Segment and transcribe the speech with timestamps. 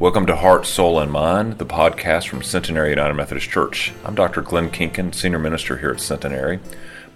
[0.00, 3.92] Welcome to Heart, Soul, and Mind, the podcast from Centenary United Methodist Church.
[4.04, 4.42] I'm Dr.
[4.42, 6.60] Glenn Kinkin, Senior Minister here at Centenary.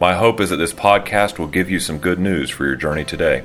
[0.00, 3.04] My hope is that this podcast will give you some good news for your journey
[3.04, 3.44] today.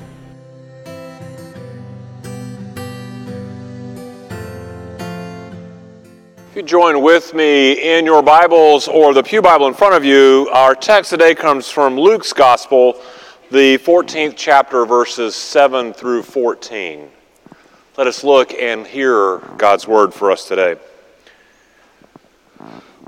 [6.50, 10.04] If you join with me in your Bibles or the Pew Bible in front of
[10.04, 13.00] you, our text today comes from Luke's Gospel,
[13.52, 17.10] the 14th chapter, verses 7 through 14.
[17.98, 20.76] Let us look and hear God's word for us today.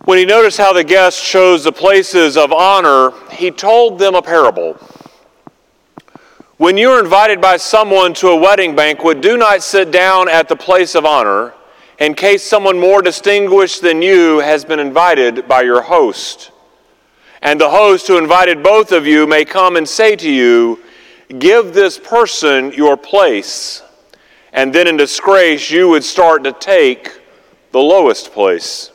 [0.04, 4.20] When he noticed how the guests chose the places of honor, he told them a
[4.20, 4.72] parable.
[6.56, 10.48] When you are invited by someone to a wedding banquet, do not sit down at
[10.48, 11.54] the place of honor
[12.00, 16.50] in case someone more distinguished than you has been invited by your host.
[17.42, 20.82] And the host who invited both of you may come and say to you,
[21.38, 23.84] Give this person your place
[24.52, 27.20] and then in disgrace you would start to take
[27.72, 28.90] the lowest place.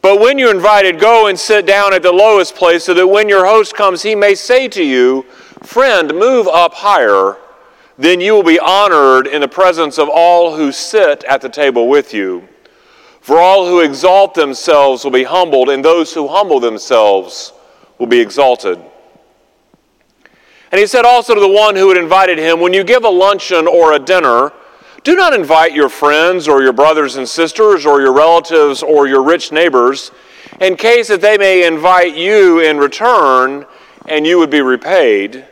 [0.00, 3.28] But when you're invited, go and sit down at the lowest place so that when
[3.28, 5.24] your host comes, he may say to you,
[5.62, 7.36] Friend, move up higher.
[7.96, 11.88] Then you will be honored in the presence of all who sit at the table
[11.88, 12.48] with you.
[13.20, 17.52] For all who exalt themselves will be humbled, and those who humble themselves
[17.98, 18.78] will be exalted.
[20.70, 23.08] And he said also to the one who had invited him, When you give a
[23.08, 24.52] luncheon or a dinner,
[25.02, 29.22] do not invite your friends or your brothers and sisters or your relatives or your
[29.22, 30.10] rich neighbors
[30.60, 33.64] in case that they may invite you in return
[34.06, 35.46] and you would be repaid.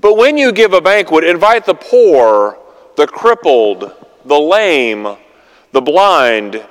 [0.00, 2.58] But when you give a banquet, invite the poor,
[2.96, 3.92] the crippled,
[4.24, 5.16] the lame,
[5.72, 6.64] the blind,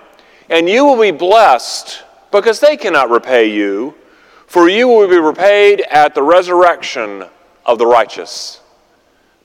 [0.50, 3.96] and you will be blessed because they cannot repay you,
[4.48, 7.26] for you will be repaid at the resurrection
[7.70, 8.62] of the righteous.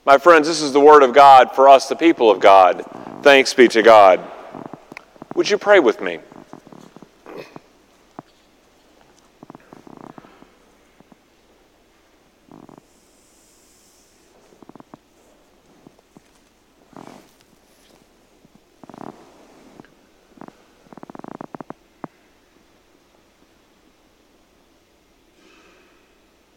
[0.03, 2.83] My friends, this is the word of God for us, the people of God.
[3.21, 4.19] Thanks be to God.
[5.35, 6.17] Would you pray with me?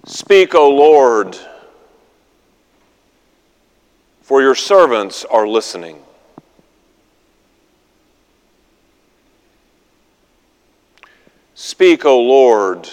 [0.07, 1.39] Speak, O Lord
[4.38, 6.00] for your servants are listening.
[11.56, 12.88] Speak, O Lord,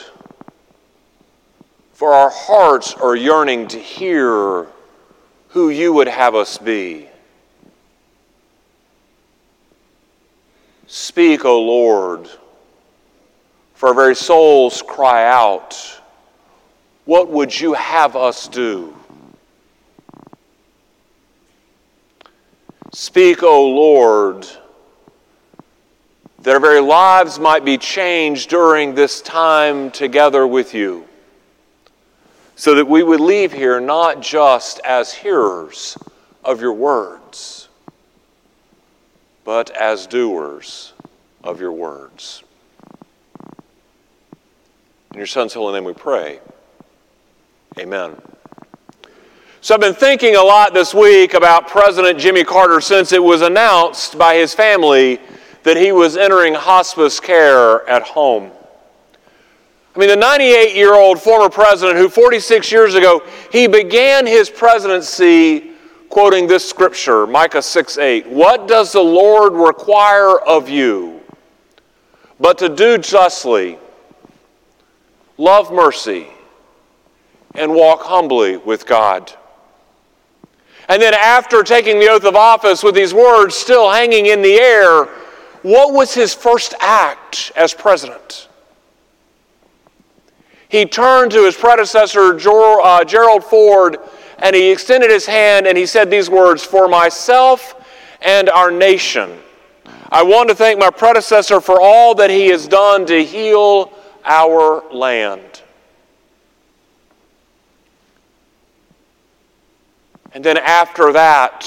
[1.94, 4.66] for our hearts are yearning to hear
[5.50, 7.10] who you would have us be.
[10.88, 12.28] Speak, O Lord,
[13.76, 16.02] for our very souls cry out,
[17.04, 18.96] What would you have us do?
[22.98, 24.48] Speak, O Lord,
[26.40, 31.06] that our very lives might be changed during this time together with you,
[32.56, 35.98] so that we would leave here not just as hearers
[36.42, 37.68] of your words,
[39.44, 40.94] but as doers
[41.44, 42.44] of your words.
[45.12, 46.40] In your Son's holy name we pray.
[47.78, 48.16] Amen.
[49.66, 53.42] So I've been thinking a lot this week about President Jimmy Carter since it was
[53.42, 55.20] announced by his family
[55.64, 58.52] that he was entering hospice care at home.
[59.96, 64.52] I mean, the 98 year old former president who 46 years ago, he began his
[64.52, 65.72] presidency
[66.10, 68.28] quoting this scripture, Micah 6 8.
[68.28, 71.22] What does the Lord require of you
[72.40, 73.80] but to do justly,
[75.40, 76.28] love mercy,
[77.56, 79.34] and walk humbly with God?
[80.88, 84.54] And then, after taking the oath of office with these words still hanging in the
[84.56, 85.06] air,
[85.64, 88.48] what was his first act as president?
[90.70, 93.98] He turned to his predecessor, uh, Gerald Ford,
[94.40, 97.76] and he extended his hand and he said these words For myself
[98.22, 99.40] and our nation,
[100.10, 103.92] I want to thank my predecessor for all that he has done to heal
[104.24, 105.62] our land.
[110.36, 111.66] And then after that,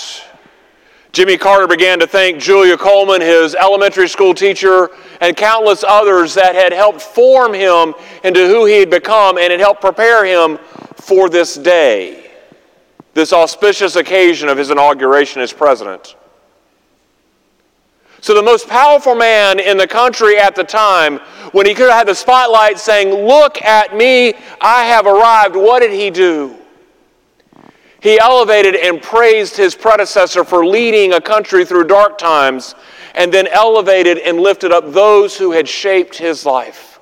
[1.13, 4.91] Jimmy Carter began to thank Julia Coleman, his elementary school teacher,
[5.23, 7.95] and countless others that had helped form him
[8.25, 10.59] into who he had become and had helped prepare him
[10.97, 12.31] for this day,
[13.15, 16.15] this auspicious occasion of his inauguration as president.
[18.21, 21.21] So, the most powerful man in the country at the time,
[21.53, 25.81] when he could have had the spotlight saying, Look at me, I have arrived, what
[25.81, 26.58] did he do?
[28.01, 32.75] He elevated and praised his predecessor for leading a country through dark times,
[33.15, 37.01] and then elevated and lifted up those who had shaped his life.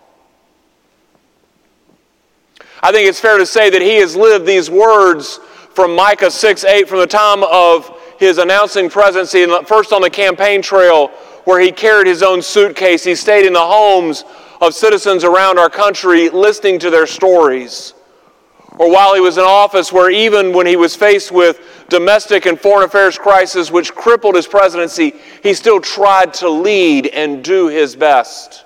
[2.82, 5.38] I think it's fair to say that he has lived these words
[5.74, 10.62] from Micah 6 8 from the time of his announcing presidency, first on the campaign
[10.62, 11.08] trail
[11.44, 13.04] where he carried his own suitcase.
[13.04, 14.24] He stayed in the homes
[14.62, 17.92] of citizens around our country listening to their stories
[18.78, 22.60] or while he was in office, where even when he was faced with domestic and
[22.60, 27.96] foreign affairs crisis which crippled his presidency, he still tried to lead and do his
[27.96, 28.64] best.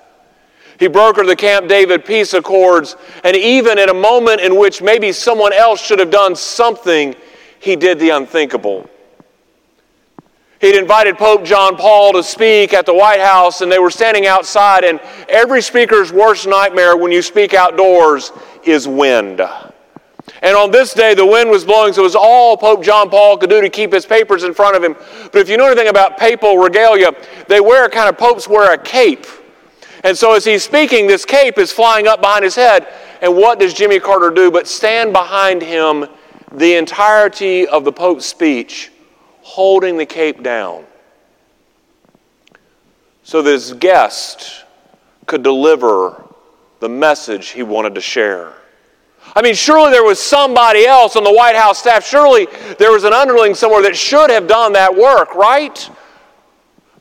[0.79, 5.11] He brokered the Camp David peace accords, and even at a moment in which maybe
[5.11, 7.15] someone else should have done something,
[7.59, 8.89] he did the unthinkable.
[10.59, 14.27] He'd invited Pope John Paul to speak at the White House, and they were standing
[14.27, 14.99] outside, and
[15.29, 18.31] every speaker's worst nightmare when you speak outdoors
[18.63, 19.41] is wind.
[20.41, 23.37] And on this day, the wind was blowing, so it was all Pope John Paul
[23.37, 24.95] could do to keep his papers in front of him.
[25.31, 27.11] But if you know anything about papal regalia,
[27.47, 29.27] they wear kind of, popes wear a cape.
[30.03, 32.87] And so as he's speaking, this cape is flying up behind his head.
[33.21, 36.07] And what does Jimmy Carter do but stand behind him
[36.51, 38.91] the entirety of the Pope's speech,
[39.41, 40.85] holding the cape down?
[43.21, 44.65] So this guest
[45.27, 46.23] could deliver
[46.79, 48.53] the message he wanted to share.
[49.33, 52.05] I mean, surely there was somebody else on the White House staff.
[52.05, 52.47] Surely
[52.79, 55.89] there was an underling somewhere that should have done that work, right?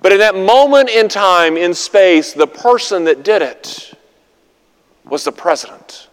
[0.00, 3.92] But in that moment in time, in space, the person that did it
[5.04, 6.08] was the president.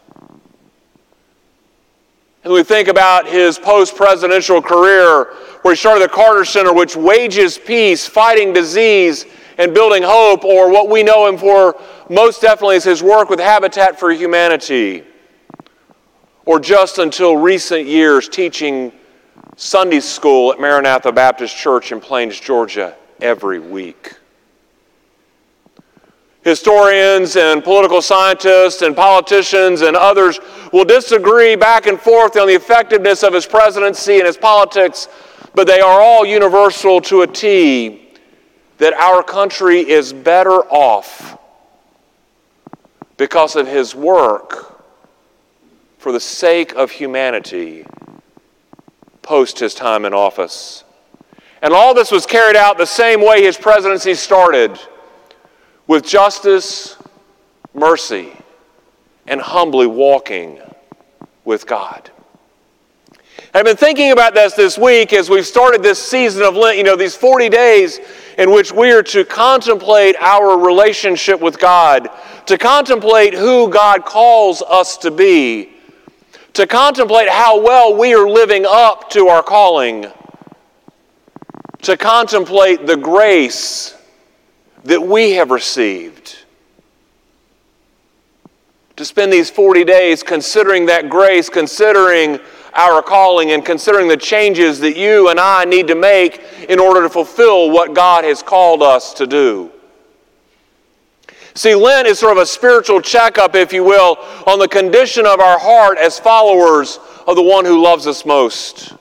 [2.43, 5.25] And we think about his post presidential career,
[5.61, 9.25] where he started the Carter Center, which wages peace, fighting disease,
[9.59, 11.79] and building hope, or what we know him for
[12.09, 15.03] most definitely is his work with Habitat for Humanity
[16.47, 18.91] or just until recent years teaching
[19.57, 24.13] Sunday school at Maranatha Baptist Church in Plains, Georgia, every week.
[26.43, 30.39] Historians and political scientists and politicians and others
[30.71, 35.09] will disagree back and forth on the effectiveness of his presidency and his politics,
[35.53, 38.13] but they are all universal to a T
[38.77, 41.37] that our country is better off
[43.17, 44.76] because of his work
[45.97, 47.85] for the sake of humanity
[49.21, 50.83] post his time in office.
[51.61, 54.79] And all this was carried out the same way his presidency started
[55.87, 56.97] with justice,
[57.73, 58.31] mercy,
[59.25, 60.59] and humbly walking
[61.43, 62.09] with God.
[63.53, 66.83] I've been thinking about this this week as we've started this season of Lent, you
[66.83, 67.99] know, these 40 days
[68.37, 72.09] in which we are to contemplate our relationship with God,
[72.45, 75.76] to contemplate who God calls us to be,
[76.57, 80.07] to contemplate how well we are living up to our calling,
[81.83, 83.95] to contemplate the grace
[84.83, 86.35] that we have received.
[88.95, 92.39] To spend these 40 days considering that grace, considering
[92.73, 97.03] our calling, and considering the changes that you and I need to make in order
[97.03, 99.71] to fulfill what God has called us to do.
[101.57, 105.39] See, Lent is sort of a spiritual checkup, if you will, on the condition of
[105.39, 108.93] our heart as followers of the one who loves us most.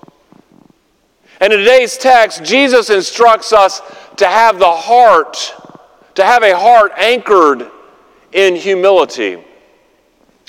[1.38, 3.82] And in today's text, Jesus instructs us
[4.16, 5.54] to have the heart,
[6.14, 7.70] to have a heart anchored
[8.32, 9.44] in humility.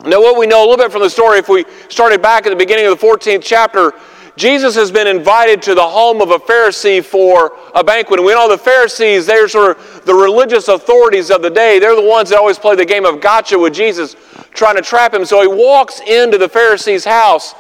[0.06, 2.52] Now, what we know a little bit from the story, if we started back at
[2.52, 3.92] the beginning of the 14th chapter,
[4.38, 8.20] Jesus has been invited to the home of a Pharisee for a banquet.
[8.20, 11.80] And we know the Pharisees, they're sort of the religious authorities of the day.
[11.80, 14.16] They're the ones that always play the game of gotcha with Jesus,
[14.52, 15.26] trying to trap him.
[15.26, 17.56] So he walks into the Pharisee's house.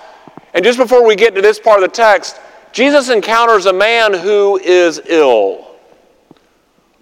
[0.53, 2.39] And just before we get to this part of the text,
[2.71, 5.75] Jesus encounters a man who is ill.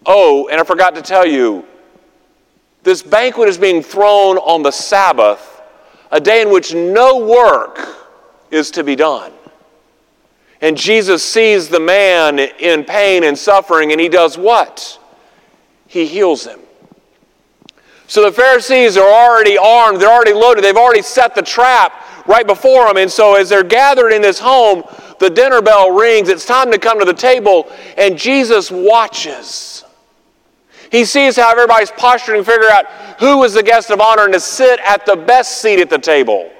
[0.05, 1.65] Oh, and I forgot to tell you,
[2.83, 5.61] this banquet is being thrown on the Sabbath,
[6.11, 7.77] a day in which no work
[8.51, 9.33] is to be done.
[10.65, 14.99] And Jesus sees the man in pain and suffering, and he does what?
[15.85, 16.59] He heals him.
[18.07, 21.93] So the Pharisees are already armed, they're already loaded, they've already set the trap
[22.27, 22.97] right before them.
[22.97, 24.81] And so as they're gathered in this home,
[25.19, 29.83] the dinner bell rings, it's time to come to the table, and Jesus watches.
[30.91, 32.87] He sees how everybody's posturing, figure out
[33.19, 35.99] who is the guest of honor, and to sit at the best seat at the
[35.99, 36.51] table.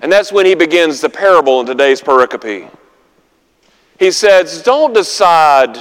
[0.00, 2.70] And that's when he begins the parable in today's pericope.
[3.98, 5.78] He says, Don't decide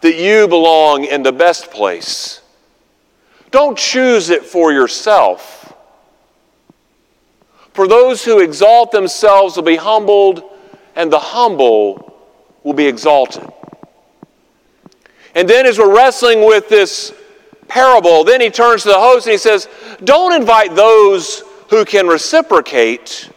[0.00, 2.40] that you belong in the best place.
[3.50, 5.74] Don't choose it for yourself.
[7.72, 10.42] For those who exalt themselves will be humbled,
[10.94, 12.16] and the humble
[12.62, 13.48] will be exalted.
[15.34, 17.12] And then, as we're wrestling with this
[17.66, 19.68] parable, then he turns to the host and he says,
[20.04, 23.30] Don't invite those who can reciprocate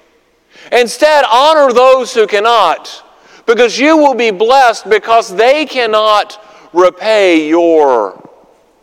[0.71, 3.03] Instead, honor those who cannot,
[3.45, 6.41] because you will be blessed because they cannot
[6.73, 8.29] repay your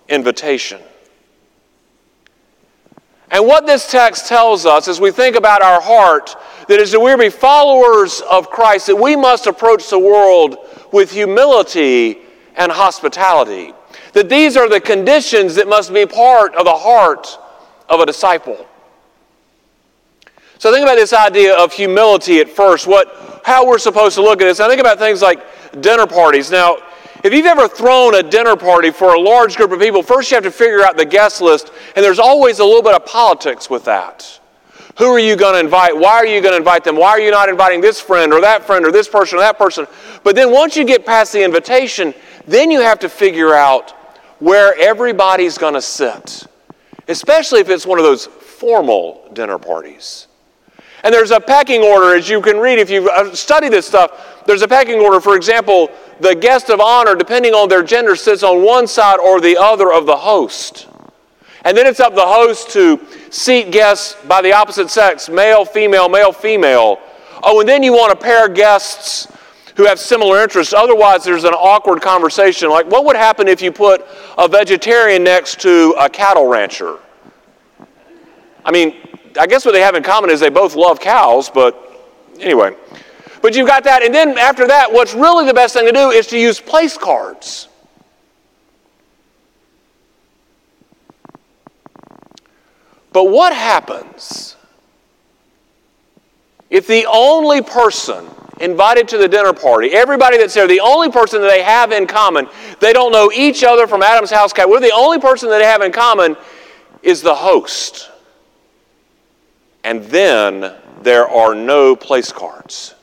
[0.09, 0.81] invitation.
[3.31, 6.35] And what this text tells us as we think about our heart,
[6.69, 10.57] that is that we're be followers of Christ, that we must approach the world
[10.93, 12.19] with humility
[12.57, 13.75] and hospitality.
[14.15, 17.39] That these are the conditions that must be part of the heart
[17.89, 18.67] of a disciple.
[20.59, 24.43] So think about this idea of humility at first, what, how we're supposed to look
[24.43, 24.61] at this.
[24.61, 25.41] I think about things like
[25.81, 26.51] dinner parties.
[26.51, 26.79] Now,
[27.25, 30.37] if you've ever thrown a dinner party for a large group of people, first you
[30.37, 33.69] have to figure out the guest list, and there's always a little bit of politics
[33.69, 34.41] with that.
[34.99, 35.97] Who are you going to invite?
[35.97, 36.97] Why are you going to invite them?
[36.97, 39.59] Why are you not inviting this friend or that friend or this person or that
[39.59, 39.87] person?
[40.25, 42.15] But then once you get past the invitation,
[42.47, 43.93] then you have to figure out
[44.41, 46.47] where everybody's going to sit,
[47.09, 50.28] especially if it's one of those formal dinner parties.
[51.09, 54.45] And there's a packing order, as you can read if you uh, study this stuff.
[54.45, 55.23] There's a packing order.
[55.23, 59.41] For example, the guest of honor, depending on their gender, sits on one side or
[59.41, 60.87] the other of the host.
[61.65, 63.01] And then it's up the host to
[63.31, 67.01] seat guests by the opposite sex male, female, male, female.
[67.43, 69.29] Oh, and then you want to pair guests
[69.77, 70.75] who have similar interests.
[70.75, 72.69] Otherwise, there's an awkward conversation.
[72.69, 74.05] Like, what would happen if you put
[74.37, 76.99] a vegetarian next to a cattle rancher?
[78.63, 79.08] I mean,
[79.39, 81.77] I guess what they have in common is they both love cows, but
[82.41, 82.77] anyway.
[83.43, 84.03] But you've got that.
[84.03, 86.97] And then after that, what's really the best thing to do is to use place
[86.97, 87.69] cards.
[93.13, 94.57] But what happens
[96.71, 98.29] if the only person
[98.61, 102.07] invited to the dinner party, everybody that's there, the only person that they have in
[102.07, 102.49] common,
[102.81, 105.65] they don't know each other from Adam's house cat, we're the only person that they
[105.65, 106.37] have in common
[107.03, 108.11] is the host.
[109.85, 112.95] And then there are no place cards.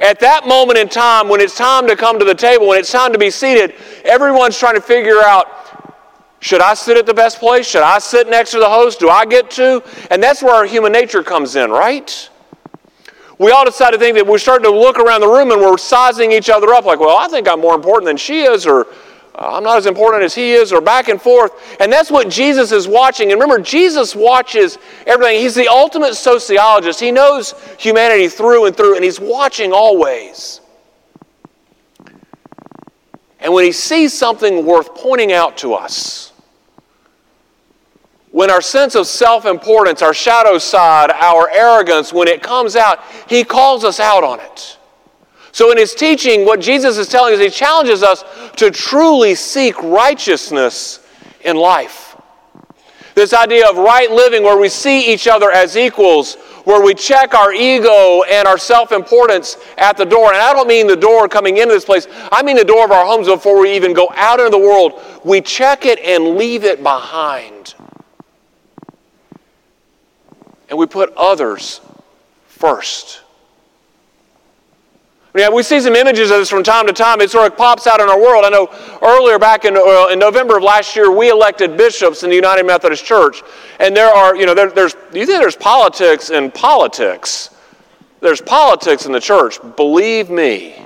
[0.00, 2.90] At that moment in time, when it's time to come to the table, when it's
[2.90, 5.62] time to be seated, everyone's trying to figure out
[6.40, 7.68] should I sit at the best place?
[7.68, 8.98] Should I sit next to the host?
[8.98, 9.80] Do I get to?
[10.10, 12.28] And that's where our human nature comes in, right?
[13.38, 15.78] We all decide to think that we're starting to look around the room and we're
[15.78, 18.88] sizing each other up like, well, I think I'm more important than she is, or
[19.34, 21.52] I'm not as important as he is, or back and forth.
[21.80, 23.32] And that's what Jesus is watching.
[23.32, 25.40] And remember, Jesus watches everything.
[25.40, 30.60] He's the ultimate sociologist, he knows humanity through and through, and he's watching always.
[33.40, 36.32] And when he sees something worth pointing out to us,
[38.30, 43.00] when our sense of self importance, our shadow side, our arrogance, when it comes out,
[43.28, 44.78] he calls us out on it.
[45.52, 48.24] So, in his teaching, what Jesus is telling us, he challenges us
[48.56, 51.06] to truly seek righteousness
[51.44, 52.16] in life.
[53.14, 57.34] This idea of right living, where we see each other as equals, where we check
[57.34, 60.32] our ego and our self importance at the door.
[60.32, 62.90] And I don't mean the door coming into this place, I mean the door of
[62.90, 65.02] our homes before we even go out into the world.
[65.22, 67.74] We check it and leave it behind.
[70.70, 71.82] And we put others
[72.46, 73.21] first.
[75.34, 77.22] Yeah, we see some images of this from time to time.
[77.22, 78.44] It sort of pops out in our world.
[78.44, 78.68] I know
[79.00, 82.64] earlier back in, uh, in November of last year, we elected bishops in the United
[82.64, 83.42] Methodist Church.
[83.80, 87.48] And there are, you know, there, there's, you think there's politics in politics?
[88.20, 89.58] There's politics in the church.
[89.76, 90.76] Believe me.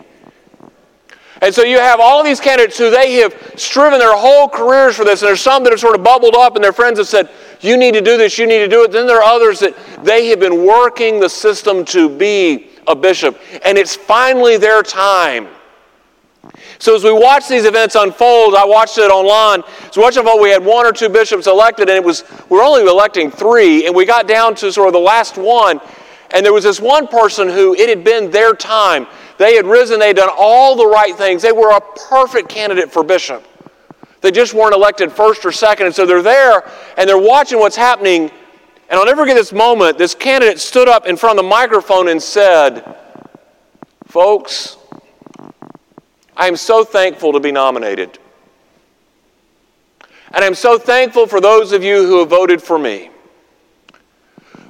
[1.42, 5.04] And so you have all these candidates who they have striven their whole careers for
[5.04, 7.28] this, and there's some that have sort of bubbled up, and their friends have said,
[7.60, 8.92] You need to do this, you need to do it.
[8.92, 13.38] Then there are others that they have been working the system to be a bishop.
[13.64, 15.49] And it's finally their time.
[16.78, 19.62] So as we watch these events unfold, I watched it online.
[19.90, 22.64] So watch all we had one or two bishops elected, and it was we we're
[22.64, 25.81] only electing three, and we got down to sort of the last one,
[26.33, 29.07] and there was this one person who it had been their time.
[29.38, 31.43] They had risen, they had done all the right things.
[31.43, 33.47] They were a perfect candidate for bishop.
[34.21, 37.76] They just weren't elected first or second, and so they're there and they're watching what's
[37.76, 38.31] happening
[38.88, 39.99] and I'll never forget this moment.
[39.99, 42.97] This candidate stood up in front of the microphone and said,
[44.07, 44.76] Folks,
[46.37, 48.19] I am so thankful to be nominated.
[50.33, 53.11] And I'm so thankful for those of you who have voted for me.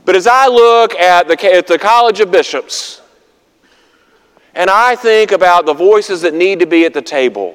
[0.04, 3.02] But as I look at the, at the College of Bishops,
[4.54, 7.54] and I think about the voices that need to be at the table,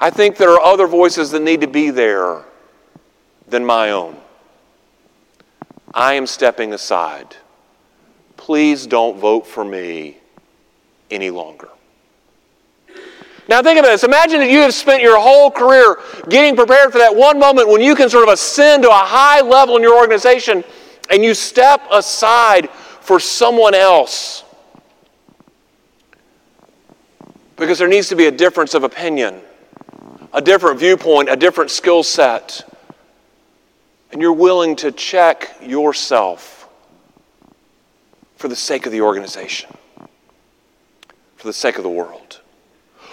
[0.00, 2.44] I think there are other voices that need to be there
[3.46, 4.16] than my own.
[5.92, 7.36] I am stepping aside.
[8.36, 10.18] Please don't vote for me
[11.10, 11.68] any longer.
[13.48, 14.04] Now, think of this.
[14.04, 17.80] Imagine that you have spent your whole career getting prepared for that one moment when
[17.80, 20.62] you can sort of ascend to a high level in your organization
[21.10, 24.44] and you step aside for someone else.
[27.56, 29.40] Because there needs to be a difference of opinion,
[30.32, 32.69] a different viewpoint, a different skill set.
[34.12, 36.68] And you're willing to check yourself
[38.36, 39.70] for the sake of the organization,
[41.36, 42.39] for the sake of the world.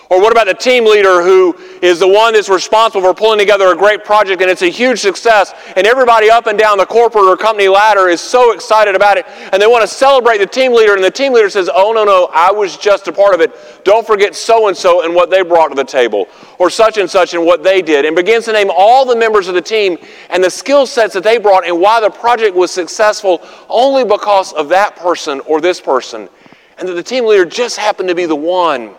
[0.10, 3.68] Or what about the team leader who is the one that's responsible for pulling together
[3.74, 7.26] a great project and it's a huge success and everybody up and down the corporate
[7.26, 10.74] or company ladder is so excited about it and they want to celebrate the team
[10.74, 13.42] leader and the team leader says, "Oh no, no, I was just a part of
[13.42, 13.52] it.
[13.84, 17.10] Don't forget so and so and what they brought to the table or such and
[17.10, 19.98] such and what they did." And begins to name all the members of the team
[20.30, 24.54] and the skill sets that they brought and why the project was successful only because
[24.54, 26.30] of that person or this person.
[26.78, 28.96] And that the team leader just happened to be the one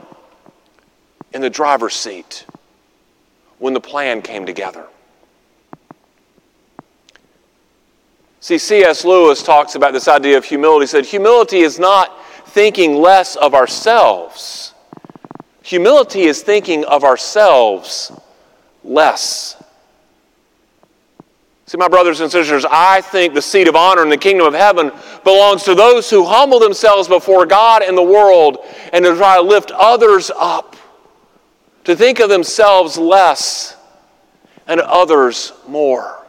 [1.32, 2.46] in the driver's seat
[3.58, 4.86] when the plan came together.
[8.40, 9.04] See, C.S.
[9.04, 10.84] Lewis talks about this idea of humility.
[10.84, 14.74] He said, Humility is not thinking less of ourselves,
[15.62, 18.12] humility is thinking of ourselves
[18.84, 19.62] less.
[21.66, 24.54] See, my brothers and sisters, I think the seat of honor in the kingdom of
[24.54, 24.90] heaven
[25.22, 29.42] belongs to those who humble themselves before God and the world and to try to
[29.42, 30.67] lift others up
[31.88, 33.74] to think of themselves less
[34.66, 36.22] and others more.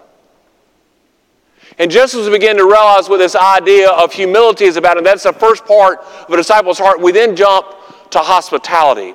[1.77, 5.05] And just as we begin to realize what this idea of humility is about, and
[5.05, 7.75] that's the first part of a disciple's heart, we then jump
[8.11, 9.13] to hospitality.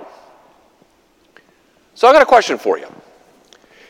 [1.94, 2.88] So I've got a question for you.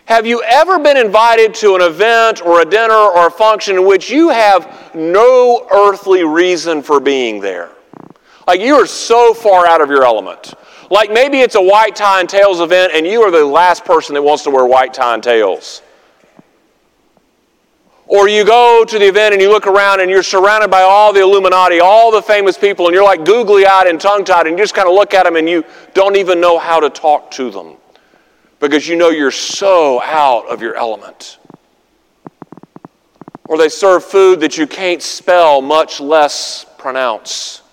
[0.05, 3.85] Have you ever been invited to an event or a dinner or a function in
[3.85, 7.73] which you have no earthly reason for being there?
[8.47, 10.55] Like you are so far out of your element.
[10.95, 14.15] Like maybe it's a white tie and tails event and you are the last person
[14.15, 15.83] that wants to wear white tie and tails.
[18.07, 21.13] Or you go to the event and you look around and you're surrounded by all
[21.13, 24.57] the Illuminati, all the famous people, and you're like googly eyed and tongue tied, and
[24.57, 27.29] you just kind of look at them and you don't even know how to talk
[27.33, 27.75] to them
[28.61, 31.41] because you know you're so out of your element.
[33.47, 37.64] Or they serve food that you can't spell, much less pronounce.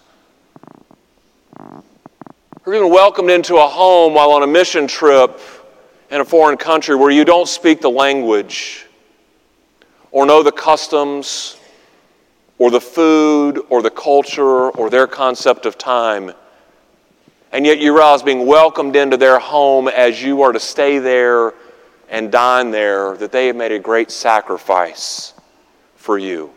[2.65, 5.39] Or even welcomed into a home while on a mission trip
[6.11, 8.85] in a foreign country where you don't speak the language
[10.11, 11.57] or know the customs
[12.59, 16.31] or the food or the culture or their concept of time.
[17.51, 21.55] And yet you realize being welcomed into their home as you are to stay there
[22.09, 25.33] and dine there, that they have made a great sacrifice
[25.95, 26.51] for you.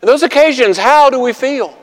[0.00, 1.76] In those occasions, how do we feel?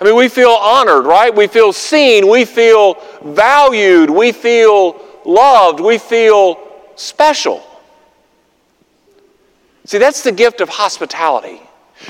[0.00, 1.34] I mean, we feel honored, right?
[1.34, 2.28] We feel seen.
[2.28, 4.10] We feel valued.
[4.10, 5.80] We feel loved.
[5.80, 6.58] We feel
[6.96, 7.62] special.
[9.86, 11.62] See, that's the gift of hospitality.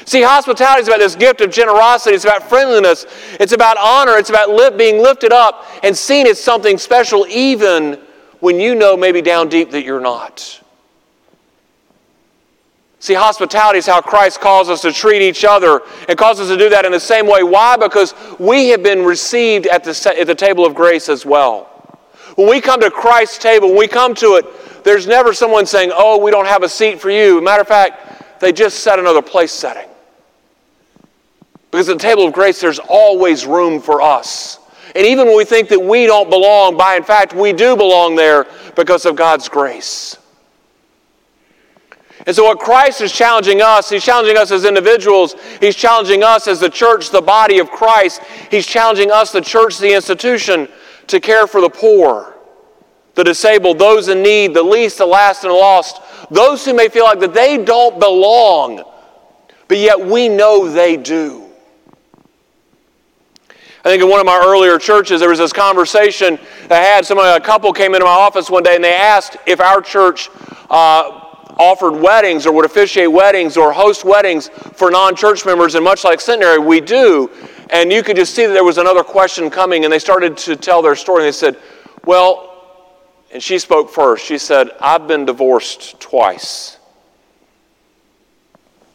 [0.04, 2.16] See, hospitality is about this gift of generosity.
[2.16, 3.06] It's about friendliness.
[3.38, 4.16] It's about honor.
[4.16, 8.00] It's about being lifted up and seen as something special, even
[8.40, 10.60] when you know maybe down deep that you're not.
[12.98, 16.56] See, hospitality is how Christ calls us to treat each other and calls us to
[16.56, 17.42] do that in the same way.
[17.42, 17.76] Why?
[17.76, 21.64] Because we have been received at the, at the table of grace as well.
[22.36, 25.90] When we come to Christ's table, when we come to it, there's never someone saying,
[25.94, 27.40] Oh, we don't have a seat for you.
[27.42, 29.88] Matter of fact, they just set another place setting.
[31.70, 34.58] Because at the table of grace, there's always room for us.
[34.94, 38.16] And even when we think that we don't belong, by in fact, we do belong
[38.16, 40.16] there because of God's grace.
[42.26, 46.48] And so, what Christ is challenging us, He's challenging us as individuals, He's challenging us
[46.48, 50.68] as the church, the body of Christ, He's challenging us, the church, the institution,
[51.06, 52.34] to care for the poor,
[53.14, 56.88] the disabled, those in need, the least, the last, and the lost, those who may
[56.88, 58.82] feel like that they don't belong,
[59.68, 61.44] but yet we know they do.
[63.84, 67.06] I think in one of my earlier churches, there was this conversation I had.
[67.06, 70.28] Somebody, a couple came into my office one day and they asked if our church
[70.68, 71.25] uh,
[71.58, 76.04] offered weddings or would officiate weddings or host weddings for non church members, and much
[76.04, 77.30] like Centenary, we do.
[77.70, 80.56] And you could just see that there was another question coming, and they started to
[80.56, 81.22] tell their story.
[81.22, 81.56] And they said,
[82.04, 82.52] Well,
[83.32, 84.24] and she spoke first.
[84.24, 86.78] She said, I've been divorced twice.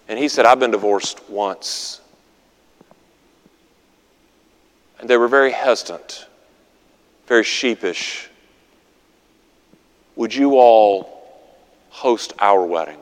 [0.07, 2.01] And he said, I've been divorced once.
[4.99, 6.27] And they were very hesitant,
[7.27, 8.29] very sheepish.
[10.15, 11.20] Would you all
[11.91, 12.97] host our wedding?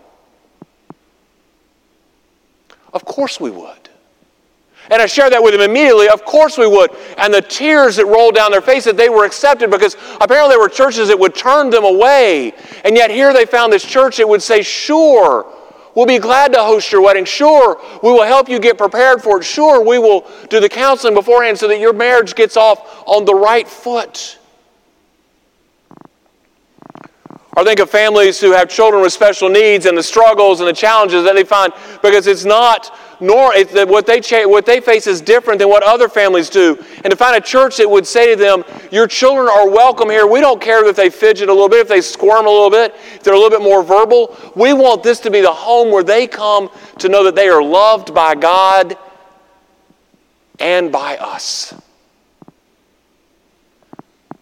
[2.93, 3.89] Of course we would.
[4.91, 6.09] And I shared that with them immediately.
[6.09, 6.89] Of course we would.
[7.17, 10.69] And the tears that rolled down their faces, they were accepted because apparently there were
[10.69, 12.53] churches that would turn them away.
[12.83, 15.45] And yet here they found this church that would say, sure,
[15.95, 17.25] we'll be glad to host your wedding.
[17.25, 19.43] Sure, we will help you get prepared for it.
[19.43, 23.35] Sure, we will do the counseling beforehand so that your marriage gets off on the
[23.35, 24.38] right foot.
[27.59, 30.73] Or think of families who have children with special needs and the struggles and the
[30.73, 35.07] challenges that they find because it's not nor it's what they cha- what they face
[35.07, 36.81] is different than what other families do.
[37.03, 40.25] And to find a church that would say to them, "Your children are welcome here.
[40.25, 42.95] We don't care if they fidget a little bit, if they squirm a little bit,
[43.15, 44.37] if they're a little bit more verbal.
[44.55, 46.69] We want this to be the home where they come
[46.99, 48.95] to know that they are loved by God
[50.59, 51.73] and by us."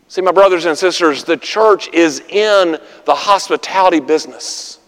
[0.09, 4.79] See, my brothers and sisters, the church is in the hospitality business.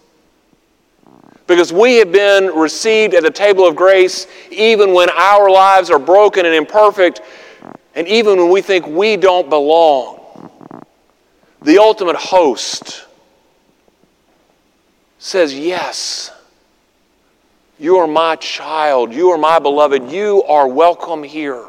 [1.46, 6.00] Because we have been received at the table of grace even when our lives are
[6.00, 7.22] broken and imperfect,
[7.96, 10.16] and even when we think we don't belong.
[11.64, 13.06] The ultimate host
[15.18, 16.32] says, Yes,
[17.78, 21.66] you are my child, you are my beloved, you are welcome here.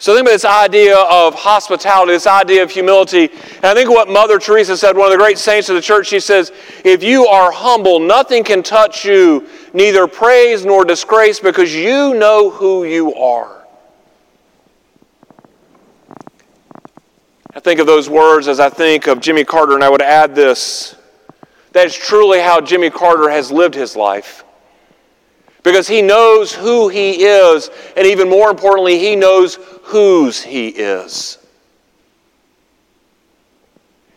[0.00, 3.30] So think about this idea of hospitality, this idea of humility.
[3.56, 6.06] And I think what Mother Teresa said, one of the great saints of the church,
[6.06, 6.52] she says,
[6.84, 12.48] if you are humble, nothing can touch you, neither praise nor disgrace, because you know
[12.48, 13.66] who you are.
[17.54, 20.32] I think of those words as I think of Jimmy Carter, and I would add
[20.32, 20.94] this.
[21.72, 24.44] That is truly how Jimmy Carter has lived his life
[25.68, 31.36] because he knows who he is, and even more importantly, he knows whose he is.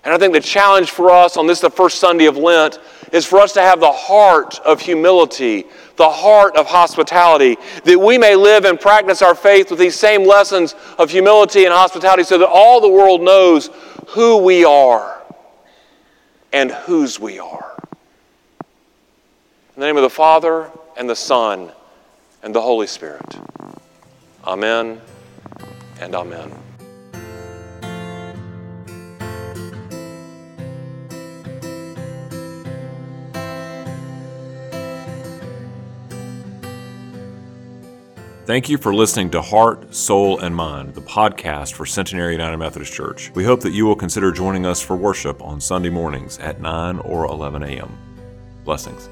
[0.05, 2.79] And I think the challenge for us on this, the first Sunday of Lent,
[3.11, 5.65] is for us to have the heart of humility,
[5.97, 10.25] the heart of hospitality, that we may live and practice our faith with these same
[10.25, 13.69] lessons of humility and hospitality so that all the world knows
[14.07, 15.21] who we are
[16.53, 17.73] and whose we are.
[19.75, 21.71] In the name of the Father, and the Son,
[22.43, 23.35] and the Holy Spirit.
[24.45, 24.99] Amen
[25.99, 26.51] and amen.
[38.51, 42.91] Thank you for listening to Heart, Soul, and Mind, the podcast for Centenary United Methodist
[42.91, 43.31] Church.
[43.33, 46.99] We hope that you will consider joining us for worship on Sunday mornings at 9
[46.99, 47.97] or 11 a.m.
[48.65, 49.07] Blessings.